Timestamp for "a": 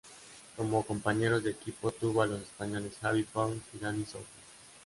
2.23-2.25